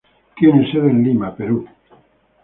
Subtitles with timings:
[0.35, 1.63] Tiene sede en Lima, Perú.